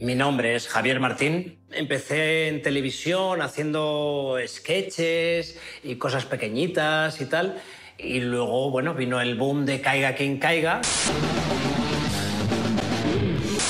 [0.00, 1.58] Mi nombre es Javier Martín.
[1.72, 7.60] Empecé en televisión haciendo sketches y cosas pequeñitas y tal.
[7.98, 10.80] Y luego, bueno, vino el boom de Caiga quien caiga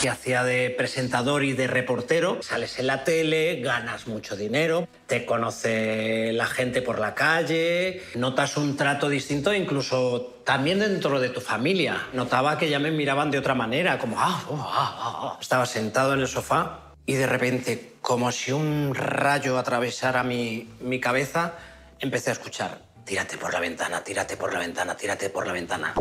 [0.01, 2.39] que hacía de presentador y de reportero.
[2.43, 8.57] Sales en la tele, ganas mucho dinero, te conoce la gente por la calle, notas
[8.57, 12.07] un trato distinto incluso también dentro de tu familia.
[12.13, 15.39] Notaba que ya me miraban de otra manera, como, ah, oh, ah, ah, ah".
[15.41, 21.01] Estaba sentado en el sofá y de repente, como si un rayo atravesara mi, mi
[21.01, 21.55] cabeza,
[21.99, 25.95] empecé a escuchar, tírate por la ventana, tírate por la ventana, tírate por la ventana.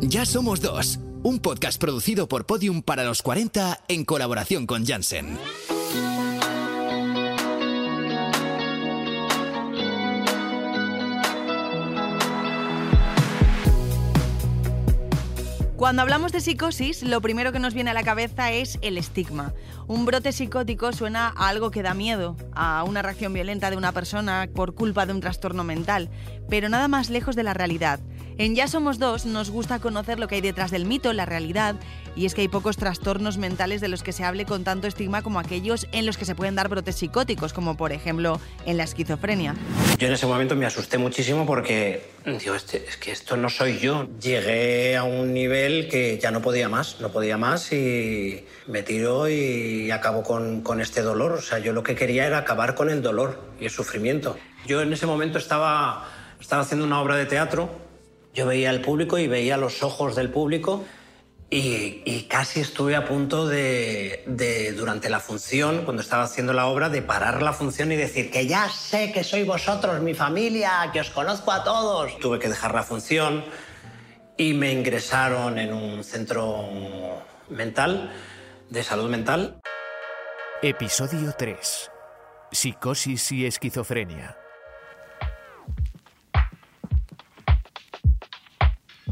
[0.00, 5.38] Ya somos dos un podcast producido por Podium para los 40 en colaboración con Janssen.
[15.76, 19.54] Cuando hablamos de psicosis, lo primero que nos viene a la cabeza es el estigma.
[19.86, 23.92] Un brote psicótico suena a algo que da miedo, a una reacción violenta de una
[23.92, 26.10] persona por culpa de un trastorno mental,
[26.50, 27.98] pero nada más lejos de la realidad.
[28.40, 31.76] En Ya Somos Dos nos gusta conocer lo que hay detrás del mito, la realidad,
[32.16, 35.20] y es que hay pocos trastornos mentales de los que se hable con tanto estigma
[35.20, 38.84] como aquellos en los que se pueden dar brotes psicóticos, como por ejemplo en la
[38.84, 39.56] esquizofrenia.
[39.98, 43.78] Yo en ese momento me asusté muchísimo porque, digo, este, es que esto no soy
[43.78, 44.08] yo.
[44.18, 49.28] Llegué a un nivel que ya no podía más, no podía más y me tiró
[49.28, 51.32] y acabó con, con este dolor.
[51.32, 54.38] O sea, yo lo que quería era acabar con el dolor y el sufrimiento.
[54.66, 56.08] Yo en ese momento estaba,
[56.40, 57.89] estaba haciendo una obra de teatro
[58.34, 60.84] yo veía al público y veía los ojos del público
[61.52, 67.02] y, casi estuve a punto de, durante la función, cuando estaba haciendo la obra, de
[67.02, 71.10] parar la función y decir que ya sé que sois vosotros, mi familia, que os
[71.10, 72.16] conozco a todos.
[72.20, 73.44] Tuve que dejar la función
[74.36, 76.68] y me ingresaron en un centro
[77.48, 78.12] mental,
[78.68, 79.60] de salud mental.
[80.62, 81.90] Episodio 3.
[82.52, 84.39] Psicosis y esquizofrenia.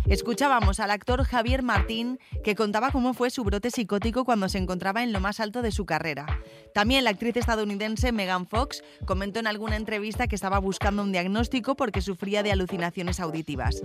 [0.08, 5.02] Escuchábamos al actor Javier Martín que contaba cómo fue su brote psicótico cuando se encontraba
[5.02, 6.26] en lo más alto de su carrera.
[6.72, 11.76] También la actriz estadounidense Megan Fox comentó en alguna entrevista que estaba buscando un diagnóstico
[11.76, 13.82] porque sufría de alucinaciones auditivas.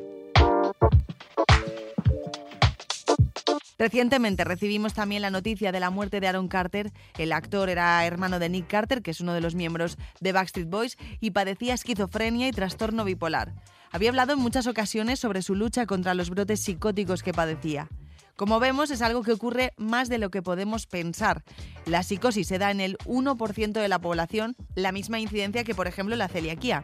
[3.78, 6.94] Recientemente recibimos también la noticia de la muerte de Aaron Carter.
[7.18, 10.70] El actor era hermano de Nick Carter, que es uno de los miembros de Backstreet
[10.70, 13.54] Boys, y padecía esquizofrenia y trastorno bipolar.
[13.94, 17.90] Había hablado en muchas ocasiones sobre su lucha contra los brotes psicóticos que padecía.
[18.36, 21.44] Como vemos, es algo que ocurre más de lo que podemos pensar.
[21.86, 25.86] La psicosis se da en el 1% de la población, la misma incidencia que, por
[25.86, 26.84] ejemplo, la celiaquía.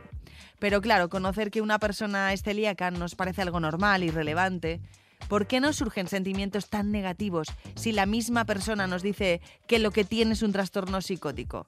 [0.59, 4.80] Pero claro, conocer que una persona es celíaca nos parece algo normal y relevante.
[5.28, 9.90] ¿Por qué nos surgen sentimientos tan negativos si la misma persona nos dice que lo
[9.90, 11.66] que tiene es un trastorno psicótico?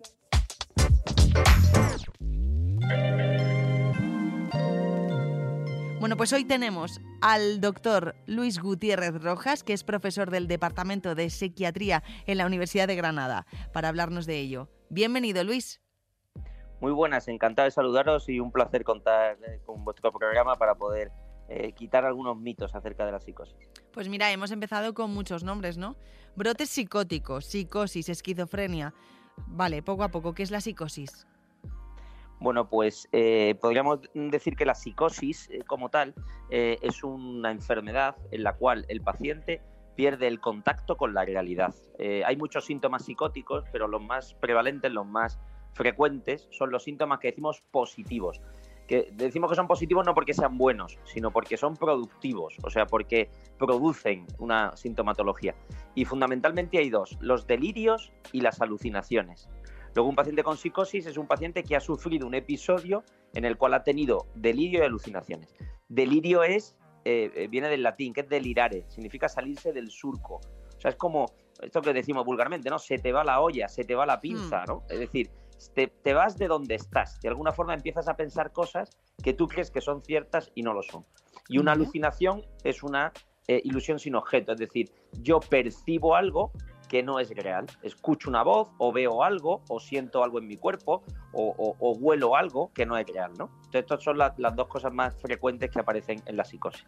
[6.01, 11.29] Bueno, pues hoy tenemos al doctor Luis Gutiérrez Rojas, que es profesor del Departamento de
[11.29, 14.67] Psiquiatría en la Universidad de Granada, para hablarnos de ello.
[14.90, 15.79] Bienvenido, Luis.
[16.79, 21.11] Muy buenas, encantado de saludaros y un placer contar eh, con vuestro programa para poder
[21.50, 23.69] eh, quitar algunos mitos acerca de la psicosis.
[23.94, 25.97] Pues mira, hemos empezado con muchos nombres, ¿no?
[26.35, 28.95] Brotes psicóticos, psicosis, esquizofrenia.
[29.45, 31.28] Vale, poco a poco, ¿qué es la psicosis?
[32.41, 36.16] Bueno, pues eh, podríamos decir que la psicosis eh, como tal
[36.50, 39.62] eh, es una enfermedad en la cual el paciente
[39.96, 41.75] pierde el contacto con la realidad.
[42.00, 45.40] hay muchos síntomas psicóticos, pero los más prevalentes, los más
[45.74, 48.41] frecuentes, son los síntomas que decimos positivos.
[48.88, 52.88] Que decimos que son positivos no porque sean buenos, sino porque son productivos, o sea,
[52.88, 53.29] porque
[53.59, 55.53] producen una sintomatología.
[55.94, 59.47] Y fundamentalmente hay dos, los delirios y las alucinaciones.
[59.94, 63.03] Luego, un paciente con psicosis es un paciente que ha sufrido un episodio
[63.34, 65.53] en el cual ha tenido delirio y alucinaciones.
[65.90, 70.35] Delirio es, eh, eh, viene del latín, que es delirare, significa salirse del surco.
[70.35, 71.25] O sea, es como
[71.62, 72.79] esto que decimos vulgarmente, ¿no?
[72.79, 74.67] Se te va la olla, se te va la pinza, hmm.
[74.67, 74.84] ¿no?
[74.90, 75.29] Es decir,
[75.73, 77.20] te, vas de donde estás.
[77.22, 78.90] De alguna forma empiezas a pensar cosas
[79.23, 81.05] que tú crees que son ciertas y no lo son.
[81.47, 83.11] Y una alucinación es una
[83.47, 84.91] eh, ilusión sin objeto, es decir,
[85.22, 86.52] yo percibo algo
[86.91, 87.67] que no es real.
[87.84, 92.70] Escucho una voz o veo algo o siento algo en mi cuerpo o, huelo algo
[92.73, 93.46] que no es real, ¿no?
[93.64, 96.85] Entonces, estas son las dos cosas más frecuentes que aparecen en la psicosis.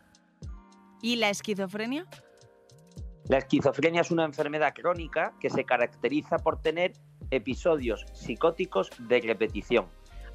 [1.02, 2.06] ¿Y la esquizofrenia?
[3.30, 6.92] La esquizofrenia es una enfermedad crónica que se caracteriza por tener
[7.32, 9.86] episodios psicóticos de repetición.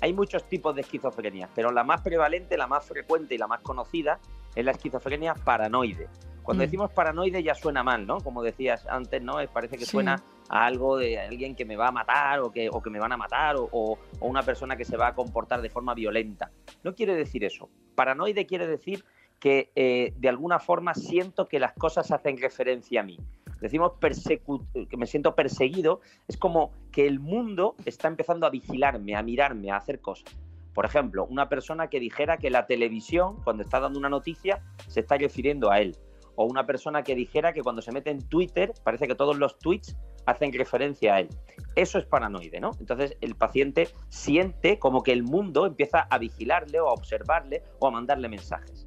[0.01, 3.61] Hay muchos tipos de esquizofrenia, pero la más prevalente, la más frecuente y la más
[3.61, 4.19] conocida
[4.55, 6.09] es la esquizofrenia paranoide
[6.49, 6.67] Cuando Mm.
[6.67, 8.23] decimos paranoide ya suena mal, ¿no?
[8.23, 9.35] Como decías antes, ¿no?
[9.53, 9.91] Parece que Sí.
[9.91, 12.99] suena a algo de alguien que me va a matar o que, o que me
[12.99, 15.93] van a matar o, o- o una persona que se va a comportar de forma
[15.93, 16.51] violenta.
[16.83, 17.69] No quiere decir eso.
[17.95, 19.05] Paranoide quiere decir
[19.39, 23.19] que eh, de alguna forma siento que las cosas hacen referencia a mí.
[23.61, 29.23] Decimos que me siento perseguido, es como que el mundo está empezando a vigilarme, a
[29.23, 30.35] mirarme, a hacer cosas.
[30.73, 35.01] Por ejemplo, una persona que dijera que la televisión, cuando está dando una noticia, se
[35.01, 35.95] está refiriendo a él.
[36.41, 39.59] O una persona que dijera que cuando se mete en Twitter, parece que todos los
[39.59, 41.29] tweets hacen referencia a él.
[41.75, 42.71] Eso es paranoide, ¿no?
[42.79, 47.89] Entonces el paciente siente como que el mundo empieza a vigilarle o a observarle o
[47.89, 48.87] a mandarle mensajes.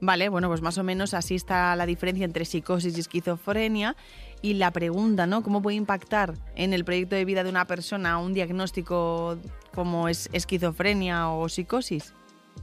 [0.00, 3.94] Vale, bueno, pues más o menos así está la diferencia entre psicosis y esquizofrenia.
[4.40, 5.44] Y la pregunta, ¿no?
[5.44, 9.38] ¿Cómo puede impactar en el proyecto de vida de una persona un diagnóstico
[9.72, 12.14] como es esquizofrenia o psicosis?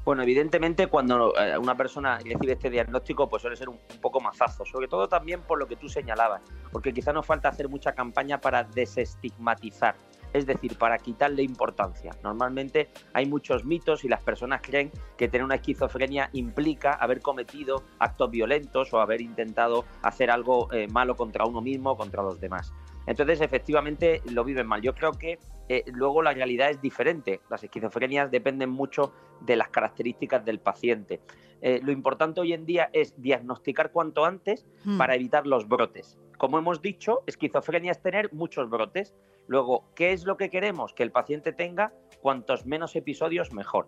[0.06, 4.66] Bueno, evidentemente cuando eh, una persona recibe este diagnóstico pues suele ser un, poco mazazo,
[4.66, 6.42] sobre todo también por lo que tú señalabas,
[6.72, 9.96] porque quizá nos falta hacer mucha campaña para desestigmatizar,
[10.34, 12.12] es decir, para quitarle importancia.
[12.24, 17.84] Normalmente hay muchos mitos y las personas creen que tener una esquizofrenia implica haber cometido
[18.00, 22.40] actos violentos o haber intentado hacer algo eh, malo contra uno mismo o contra los
[22.40, 22.74] demás.
[23.06, 24.82] Entonces, efectivamente, lo viven mal.
[24.82, 27.39] Yo creo que eh, luego la realidad es diferente.
[27.50, 31.21] Las esquizofrenias dependen mucho de las características del paciente.
[31.62, 34.98] Eh, lo importante hoy en día es diagnosticar cuanto antes Hmm.
[34.98, 36.18] para evitar los brotes.
[36.38, 39.13] Como hemos dicho, esquizofrenia es tener muchos brotes.
[39.48, 40.94] Luego, ¿qué es lo que queremos?
[40.94, 43.88] Que el paciente tenga cuantos menos episodios mejor.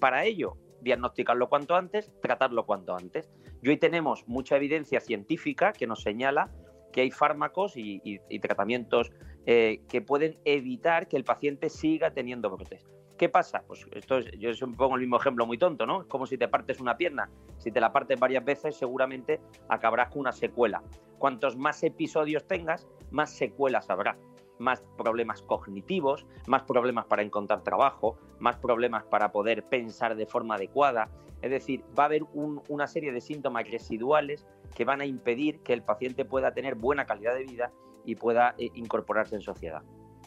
[0.00, 3.30] Para ello, diagnosticarlo cuanto antes, tratarlo cuanto antes.
[3.62, 6.50] Y hoy tenemos mucha evidencia científica que nos señala
[6.92, 9.10] que hay fármacos y, y- y tratamientos
[9.46, 12.86] eh, que pueden evitar que el paciente siga teniendo brotes.
[13.16, 13.62] ¿Qué pasa?
[13.66, 16.02] Pues esto es, yo pongo el mismo ejemplo muy tonto, ¿no?
[16.02, 17.30] Es como si te partes una pierna.
[17.58, 20.82] Si te la partes varias veces, seguramente acabarás con una secuela.
[21.18, 24.16] Cuantos más episodios tengas, más secuelas habrá.
[24.58, 30.56] Más problemas cognitivos, más problemas para encontrar trabajo, más problemas para poder pensar de forma
[30.56, 31.08] adecuada.
[31.40, 34.44] Es decir, va a haber un- una serie de síntomas residuales
[34.74, 37.72] que van a impedir que el paciente pueda tener buena calidad de vida
[38.04, 39.82] y pueda eh, incorporarse en sociedad.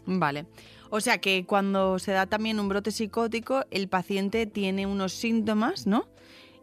[0.05, 0.45] Vale.
[0.89, 5.85] O sea que cuando se da también un brote psicótico, el paciente tiene unos síntomas,
[5.85, 6.07] ¿no?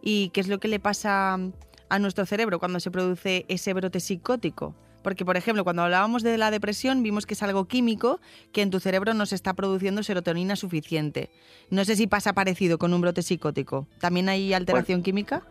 [0.01, 1.39] ¿Y qué es lo que le pasa
[1.89, 4.75] a nuestro cerebro cuando se produce ese brote psicótico?
[5.03, 8.21] Porque, por ejemplo, cuando hablábamos de la depresión, vimos que es algo químico
[8.53, 11.29] que en tu cerebro no se está produciendo serotonina suficiente.
[11.69, 13.87] No sé si pasa parecido con un brote psicótico.
[14.01, 15.43] ¿También hay alteración química?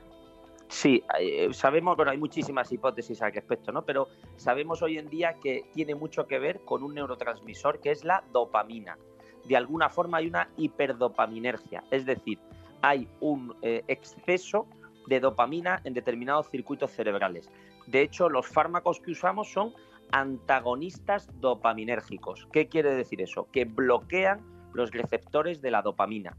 [0.74, 3.84] Sí, eh, sabemos, bueno, hay muchísimas hipótesis al respecto, ¿no?
[3.84, 8.04] Pero sabemos hoy en día que tiene mucho que ver con un neurotransmisor que es
[8.04, 8.98] la dopamina.
[9.46, 12.40] De alguna forma hay una hiperdopaminergia, es decir,
[12.82, 14.66] hay un eh, exceso
[15.06, 17.52] de dopamina en determinados circuitos cerebrales.
[17.86, 19.76] De hecho, los fármacos que usamos son
[20.12, 22.48] antagonistas dopaminérgicos.
[22.52, 23.48] ¿Qué quiere decir eso?
[23.52, 24.42] Que bloquean
[24.74, 26.36] los receptores de la dopamina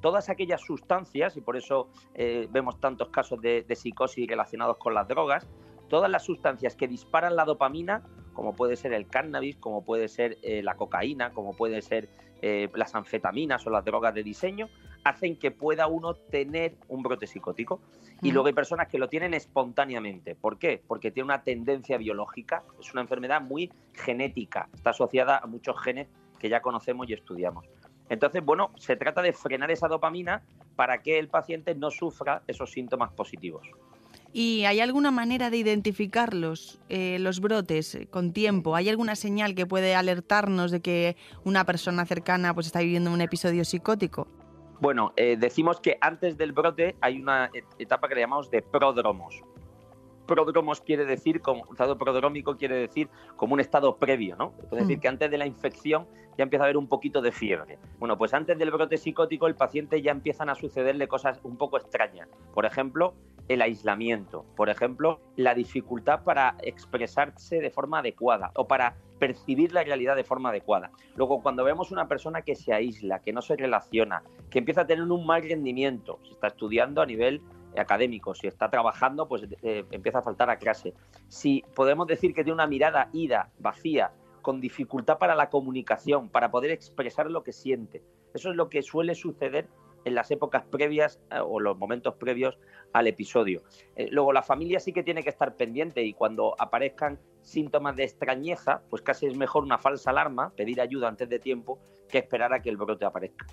[0.00, 4.94] todas aquellas sustancias, y por eso eh, vemos tantos casos de, de, psicosis relacionados con
[4.94, 5.46] las drogas,
[5.88, 8.02] todas las sustancias que disparan la dopamina,
[8.36, 12.08] como puede ser el cannabis, como puede ser eh, la cocaína, como puede ser
[12.42, 14.68] eh, las anfetaminas o las drogas de diseño,
[15.04, 17.80] hacen que pueda uno tener un brote psicótico.
[18.22, 20.34] Y luego hay personas que lo tienen espontáneamente.
[20.34, 20.82] ¿Por qué?
[20.86, 26.08] Porque tiene una tendencia biológica, es una enfermedad muy genética, está asociada a muchos genes
[26.38, 27.66] que ya conocemos y estudiamos.
[28.08, 30.42] Entonces, bueno, se trata de frenar esa dopamina
[30.76, 33.66] para que el paciente no sufra esos síntomas positivos.
[34.32, 38.76] ¿Y hay alguna manera de identificarlos, eh, los brotes, con tiempo?
[38.76, 43.22] ¿Hay alguna señal que puede alertarnos de que una persona cercana pues, está viviendo un
[43.22, 44.28] episodio psicótico?
[44.78, 49.42] Bueno, eh, decimos que antes del brote hay una etapa que le llamamos de pródromos.
[50.26, 54.52] Pródromos quiere decir, como un estado prodrómico quiere decir como un estado previo, ¿no?
[54.64, 56.06] Es decir, que antes de la infección
[56.36, 57.78] ya empieza a haber un poquito de fiebre.
[57.98, 61.78] Bueno, pues antes del brote psicótico el paciente ya empiezan a sucederle cosas un poco
[61.78, 62.28] extrañas.
[62.52, 63.14] Por ejemplo,
[63.48, 64.44] el aislamiento.
[64.56, 70.24] Por ejemplo, la dificultad para expresarse de forma adecuada o para percibir la realidad de
[70.24, 70.90] forma adecuada.
[71.14, 74.86] Luego, cuando vemos una persona que se aísla, que no se relaciona, que empieza a
[74.86, 77.40] tener un mal rendimiento, si está estudiando a nivel
[77.78, 80.94] académico, si está trabajando, pues eh, empieza a faltar a clase.
[81.28, 86.50] Si podemos decir que tiene una mirada ida, vacía, con dificultad para la comunicación, para
[86.50, 88.02] poder expresar lo que siente.
[88.32, 89.66] Eso es lo que suele suceder
[90.04, 92.58] en las épocas previas eh, o los momentos previos
[92.92, 93.62] al episodio.
[93.96, 98.04] Eh, luego la familia sí que tiene que estar pendiente y cuando aparezcan síntomas de
[98.04, 102.54] extrañeza, pues casi es mejor una falsa alarma, pedir ayuda antes de tiempo, que esperar
[102.54, 103.46] a que el brote aparezca.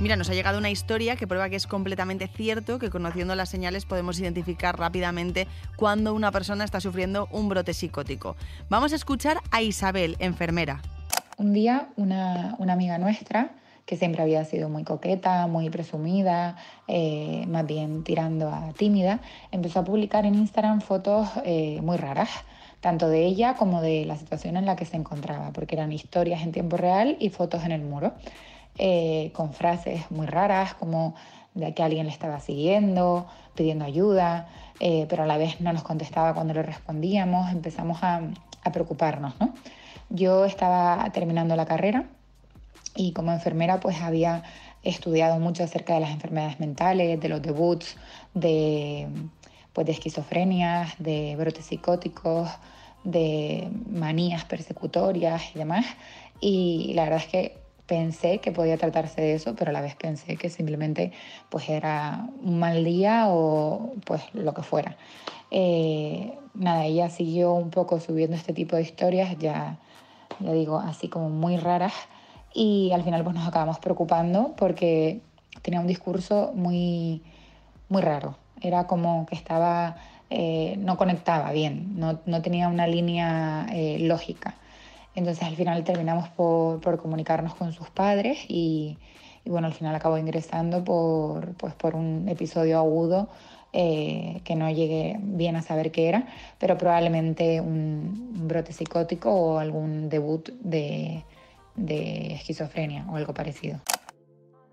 [0.00, 3.50] Mira, nos ha llegado una historia que prueba que es completamente cierto que conociendo las
[3.50, 8.34] señales podemos identificar rápidamente cuando una persona está sufriendo un brote psicótico.
[8.70, 10.80] Vamos a escuchar a Isabel, enfermera.
[11.36, 13.50] Un día una, amiga nuestra,
[13.84, 16.56] que siempre había sido muy coqueta, muy presumida,
[16.88, 19.20] eh, más bien tirando a tímida,
[19.52, 22.30] empezó a publicar en Instagram fotos eh, muy raras
[22.80, 26.40] tanto de ella como de la situación en la que se encontraba, porque eran historias
[26.42, 28.14] en tiempo real y fotos en el muro.
[28.78, 31.14] Eh, con frases muy raras como
[31.54, 34.48] de que alguien le estaba siguiendo, pidiendo ayuda,
[34.78, 38.22] eh, pero a la vez no nos contestaba cuando le respondíamos, empezamos a,
[38.72, 39.34] preocuparnos.
[40.10, 42.04] Yo estaba terminando la carrera
[42.94, 44.42] y como enfermera pues había
[44.82, 47.96] estudiado mucho acerca de las enfermedades mentales, de los debuts,
[48.34, 49.08] de,
[49.72, 52.48] pues, de esquizofrenias, de brotes psicóticos,
[53.04, 55.86] de manías persecutorias y demás.
[56.40, 57.59] Y la verdad es que
[57.90, 61.10] pensé que podía tratarse de eso, pero a la vez pensé que simplemente
[61.48, 64.96] pues era un mal día o pues lo que fuera.
[65.50, 69.80] Eh, nada, ella siguió un poco subiendo este tipo de historias, ya,
[70.38, 71.92] ya digo, así como muy raras,
[72.54, 75.20] y al final pues nos acabamos preocupando porque
[75.60, 77.24] tenía un discurso muy,
[77.88, 78.36] muy raro.
[78.60, 79.96] Era como que estaba,
[80.30, 84.54] eh, no conectaba bien, no, no tenía una línea eh, lógica.
[85.14, 88.96] Entonces al final terminamos por, comunicarnos con sus padres y,
[89.44, 93.28] bueno, al final acabó ingresando por, pues, por un episodio agudo
[93.72, 96.26] eh, que no llegué bien a saber qué era,
[96.58, 101.24] pero probablemente un, brote psicótico o algún debut de,
[101.76, 103.80] esquizofrenia o algo parecido.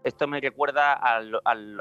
[0.03, 1.17] Esto me recuerda a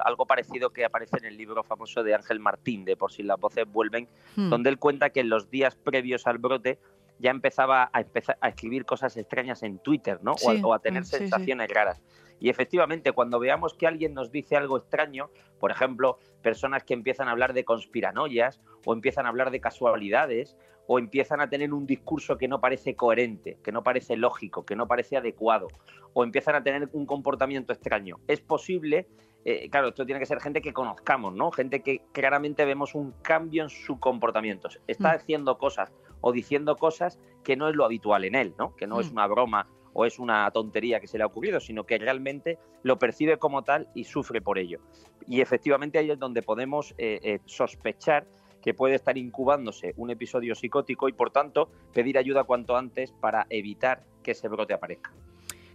[0.05, 3.41] algo parecido que aparece en el libro famoso de Ángel Martín, de Por si las
[3.41, 4.51] voces vuelven, hmm.
[4.51, 6.79] donde él cuenta que en los días previos al brote
[7.19, 10.35] ya empezaba a, empezar a escribir cosas extrañas en Twitter, ¿no?
[10.63, 12.03] o, a, tener sensaciones raras.
[12.39, 17.29] Y efectivamente, cuando veamos que alguien nos dice algo extraño, por ejemplo, personas que empiezan
[17.29, 20.57] a hablar de conspiranoias o empiezan a hablar de casualidades
[20.87, 24.77] o empiezan a tener un discurso que no parece coherente, que no parece lógico, que
[24.77, 25.69] no parece adecuado
[26.13, 29.07] o empiezan a tener un comportamiento extraño, es posible
[29.49, 31.53] eh, claro, esto tiene que ser gente que conozcamos, ¿no?
[31.53, 34.69] Gente que claramente vemos un cambio en su comportamiento.
[34.89, 35.15] Está mm.
[35.15, 38.75] haciendo cosas o diciendo cosas que no es lo habitual en él, ¿no?
[38.77, 39.13] Que no es mm.
[39.13, 42.99] una broma o es una tontería que se le ha ocurrido, sino que realmente lo
[42.99, 44.81] percibe como tal y sufre por ello.
[45.27, 48.27] Y efectivamente ahí es donde podemos eh, eh, sospechar
[48.61, 53.47] que puede estar incubándose un episodio psicótico y por tanto pedir ayuda cuanto antes para
[53.49, 55.13] evitar que ese brote aparezca.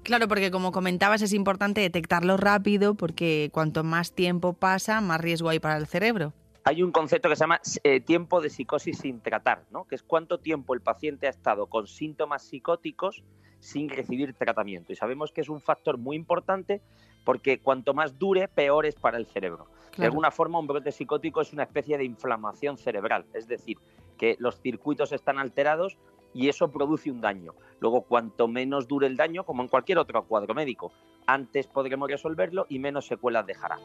[0.04, 5.50] Claro, porque como comentabas es importante detectarlo rápido porque cuanto más tiempo pasa, más riesgo
[5.50, 6.34] hay para el cerebro.
[6.64, 9.86] Hay un concepto que se llama eh, tiempo de psicosis sin tratar, ¿no?
[9.86, 13.24] que es cuánto tiempo el paciente ha estado con síntomas psicóticos
[13.60, 14.94] sin recibir tratamiento.
[14.94, 16.82] Y sabemos que es un factor muy importante
[17.24, 19.68] porque cuanto más dure, peor es para el cerebro.
[19.98, 23.78] De alguna forma, un brote psicótico es una especie de inflamación cerebral, es decir,
[24.18, 25.98] que los circuitos están alterados
[26.34, 27.54] y eso produce un daño.
[27.80, 30.92] Luego, cuanto menos dure el daño, como en cualquier otro cuadro médico,
[31.28, 33.80] antes podremos resolverlo y menos secuelas dejará.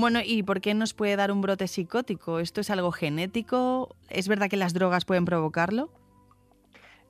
[0.00, 2.38] Bueno, ¿y por qué nos puede dar un brote psicótico?
[2.38, 3.96] ¿Esto es algo genético?
[4.08, 5.90] ¿Es verdad que las drogas pueden provocarlo?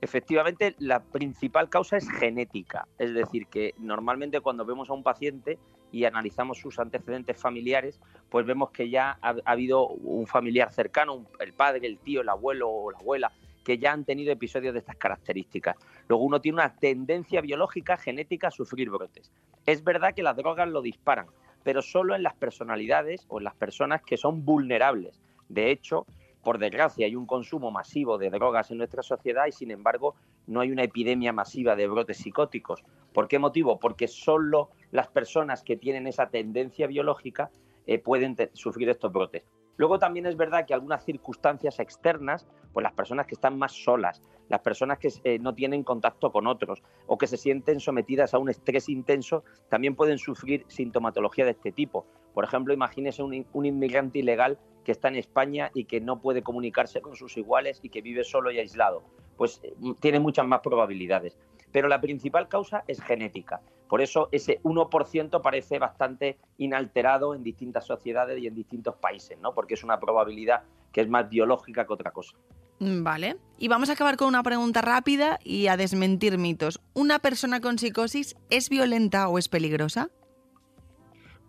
[0.00, 5.58] Efectivamente, la principal causa es genética, es decir, que normalmente cuando vemos a un paciente
[5.92, 11.52] y analizamos sus antecedentes familiares, pues vemos que ya ha, habido un familiar cercano, el
[11.52, 13.32] padre, el tío, el abuelo o la abuela,
[13.64, 15.76] que ya han tenido episodios de estas características.
[16.08, 19.30] Luego uno tiene una tendencia biológica, genética a sufrir brotes.
[19.66, 21.26] Es verdad que las drogas lo disparan,
[21.68, 25.20] pero solo en las personalidades o en las personas que son vulnerables.
[25.50, 26.06] De hecho,
[26.42, 30.14] por desgracia, hay un consumo masivo de drogas en nuestra sociedad y, sin embargo,
[30.46, 32.82] no hay una epidemia masiva de brotes psicóticos.
[33.12, 33.78] ¿Por qué motivo?
[33.78, 37.50] Porque solo las personas que tienen esa tendencia biológica
[37.86, 39.44] eh, pueden sufrir estos brotes.
[39.76, 44.22] Luego también es verdad que algunas circunstancias externas, pues las personas que están más solas,
[44.48, 48.38] las personas que eh, no tienen contacto con otros o que se sienten sometidas a
[48.38, 52.06] un estrés intenso, también pueden sufrir sintomatología de este tipo.
[52.34, 57.00] Por ejemplo, imagínese un, inmigrante ilegal que está en España y que no puede comunicarse
[57.00, 59.02] con sus iguales y que vive solo y aislado.
[59.36, 61.38] Pues eh, tiene muchas más probabilidades.
[61.72, 63.60] Pero la principal causa es genética.
[63.88, 69.54] Por eso ese 1% parece bastante inalterado en distintas sociedades y en distintos países, ¿no?
[69.54, 72.36] Porque es una probabilidad que es más biológica que otra cosa.
[72.80, 73.36] Mm, vale.
[73.58, 76.80] Y vamos a acabar con una pregunta rápida y a desmentir mitos.
[76.94, 80.10] ¿Una persona con psicosis es violenta o es peligrosa?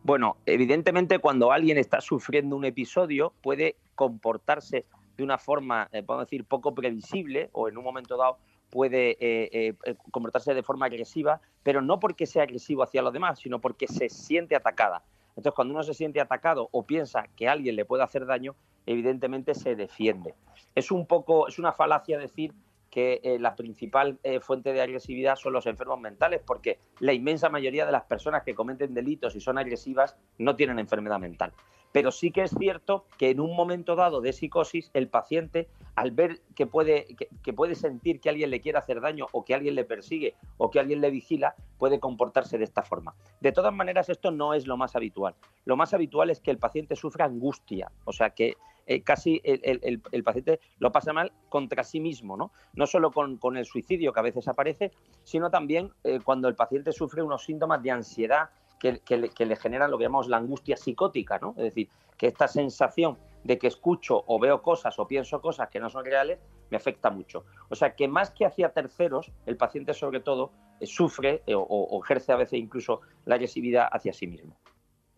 [0.03, 4.85] Bueno, evidentemente cuando alguien está sufriendo un episodio puede comportarse
[5.17, 8.37] de una forma, eh, podemos decir, poco previsible o en un momento dado
[8.69, 13.39] puede eh, eh, comportarse de forma agresiva, pero no porque sea agresivo hacia los demás,
[13.39, 15.03] sino porque se siente atacada.
[15.29, 19.55] Entonces, cuando uno se siente atacado o piensa que alguien le puede hacer daño, evidentemente
[19.55, 20.33] se defiende.
[20.75, 22.53] Es un poco, es una falacia decir
[22.89, 27.49] que eh, la principal eh, fuente de agresividad son los enfermos mentales, porque la inmensa
[27.49, 31.53] mayoría de las personas que cometen delitos y son agresivas no tienen enfermedad mental.
[31.91, 36.11] Pero sí que es cierto que en un momento dado de psicosis, el paciente, al
[36.11, 37.07] ver que puede,
[37.43, 40.69] que, puede sentir que alguien le quiere hacer daño o que alguien le persigue o
[40.69, 43.15] que alguien le vigila, puede comportarse de esta forma.
[43.41, 45.35] De todas maneras, esto no es lo más habitual.
[45.65, 48.55] Lo más habitual es que el paciente sufra angustia, o sea, que
[48.89, 52.51] eh, casi el, paciente lo pasa mal contra sí mismo, ¿no?
[52.73, 54.91] No solo con, el suicidio que a veces aparece,
[55.23, 59.97] sino también eh, cuando el paciente sufre unos síntomas de ansiedad que, le, generan lo
[59.97, 61.51] que llamamos la angustia psicótica, ¿no?
[61.57, 65.79] Es decir, que esta sensación de que escucho o veo cosas o pienso cosas que
[65.79, 67.45] no son reales me afecta mucho.
[67.69, 72.31] O sea que más que hacia terceros, el paciente sobre todo eh, sufre o ejerce
[72.31, 74.55] a veces incluso la agresividad hacia sí mismo.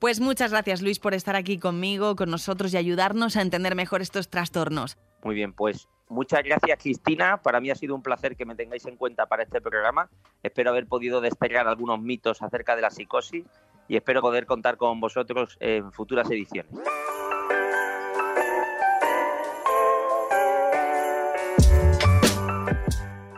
[0.01, 4.01] Pues muchas gracias Luis por estar aquí conmigo, con nosotros y ayudarnos a entender mejor
[4.01, 4.97] estos trastornos.
[5.23, 7.41] Muy bien, pues muchas gracias Cristina.
[7.41, 10.09] Para mí ha sido un placer que me tengáis en cuenta para este programa.
[10.43, 13.45] Espero haber podido despegar algunos mitos acerca de la psicosis
[13.87, 16.71] y espero poder contar con vosotros en futuras ediciones.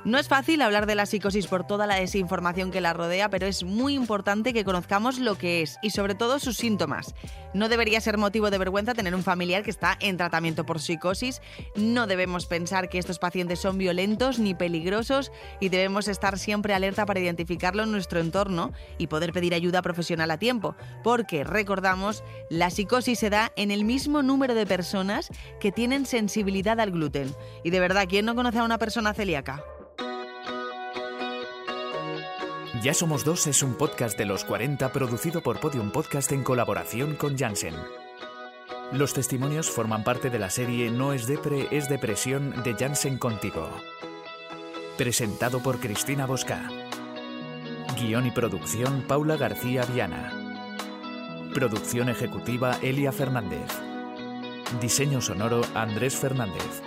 [0.06, 3.48] No es fácil hablar de la psicosis por toda la desinformación que la rodea, pero
[3.48, 7.16] es muy importante que conozcamos lo que es y sobre todo sus síntomas.
[7.54, 11.42] No debería ser motivo de vergüenza tener un familiar que está en tratamiento por psicosis.
[11.78, 15.32] No debemos pensar que estos pacientes son violentos ni peligrosos
[15.62, 20.32] y debemos estar siempre alerta para identificarlo en nuestro entorno y poder pedir ayuda profesional
[20.32, 25.30] a tiempo, porque recordamos, la psicosis se da en el mismo número de personas
[25.62, 27.34] que tienen sensibilidad al gluten.
[27.64, 29.64] Y de verdad, ¿quién no conoce a una persona celíaca?
[32.82, 37.16] Ya Somos Dos es un podcast de los 40 producido por Podium Podcast en colaboración
[37.16, 37.76] con Janssen.
[38.92, 43.70] Los testimonios forman parte de la serie No es depre, es depresión de Janssen Contigo.
[44.98, 46.68] Presentado por Cristina Bosca.
[48.00, 50.34] Guión y producción Paula García Viana.
[51.54, 53.72] Producción ejecutiva Elia Fernández.
[54.82, 56.82] Diseño sonoro Andrés Fernández.